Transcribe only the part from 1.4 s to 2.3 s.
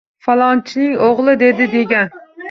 edi degan